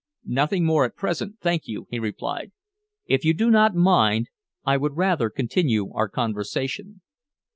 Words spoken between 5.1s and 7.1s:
continue our conversation."